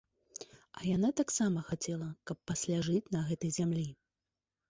А 0.77 0.79
яна 0.95 1.09
таксама 1.19 1.59
хацела, 1.67 2.09
каб 2.31 2.37
пасля 2.51 2.77
жыць 2.87 3.11
на 3.17 3.21
гэтай 3.29 3.51
зямлі. 3.59 3.87